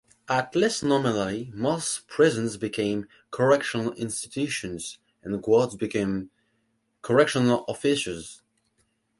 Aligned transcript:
At 0.27 0.55
least 0.55 0.83
nominally, 0.83 1.51
most 1.53 2.07
prisons 2.07 2.57
became 2.57 3.05
"correctional 3.29 3.91
institutions", 3.93 4.97
and 5.21 5.43
guards 5.43 5.75
became 5.75 6.31
"correctional 7.03 7.65
officers". 7.67 8.41